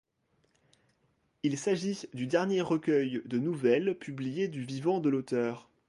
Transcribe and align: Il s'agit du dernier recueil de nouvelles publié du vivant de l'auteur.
Il 1.43 1.59
s'agit 1.59 2.09
du 2.15 2.25
dernier 2.25 2.61
recueil 2.61 3.21
de 3.23 3.37
nouvelles 3.37 3.93
publié 3.99 4.47
du 4.47 4.63
vivant 4.63 4.99
de 4.99 5.09
l'auteur. 5.09 5.69